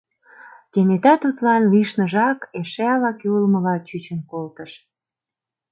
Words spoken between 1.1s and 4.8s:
тудлан лишныжак эше ала-кӧ улмыла чучын колтыш.